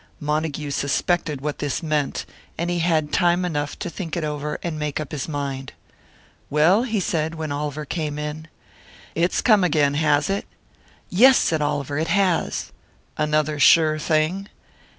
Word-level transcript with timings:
Montague 0.19 0.71
suspected 0.71 1.41
what 1.41 1.59
this 1.59 1.83
meant; 1.83 2.25
and 2.57 2.71
he 2.71 2.79
had 2.79 3.13
time 3.13 3.45
enough 3.45 3.77
to 3.77 3.87
think 3.87 4.17
it 4.17 4.23
over 4.23 4.57
and 4.63 4.79
make 4.79 4.99
up 4.99 5.11
his 5.11 5.27
mind. 5.29 5.73
"Well?" 6.49 6.81
he 6.81 6.99
said, 6.99 7.35
when 7.35 7.51
Oliver 7.51 7.85
came 7.85 8.17
in. 8.17 8.47
"It's 9.13 9.41
come 9.43 9.63
again, 9.63 9.93
has 9.93 10.27
it?" 10.27 10.47
"Yes," 11.11 11.37
said 11.37 11.61
Oliver, 11.61 11.99
"it 11.99 12.07
has." 12.07 12.71
"Another 13.15 13.59
'sure 13.59 13.99
thing'?" 13.99 14.49